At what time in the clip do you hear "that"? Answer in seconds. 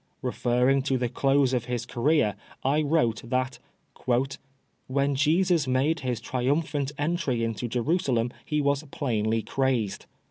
3.29-3.59